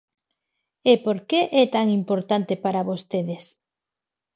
[0.91, 3.43] ¿E por que é tan importante para vostedes?